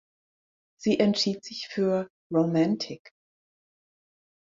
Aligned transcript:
Sie 0.79 0.99
entschied 0.99 1.43
sich 1.45 1.67
für 1.67 2.09
"Romantic". 2.33 3.11